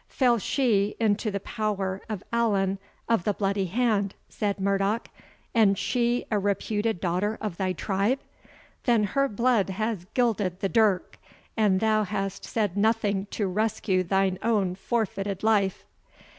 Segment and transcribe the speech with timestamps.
[0.09, 5.09] "Fell she into the power of Allan of the Bloody hand," said Murdoch,
[5.53, 8.17] "and she a reputed daughter of thy tribe?
[8.85, 11.19] Then her blood has gilded the dirk,
[11.55, 15.85] and thou hast said nothing to rescue thine own forfeited life."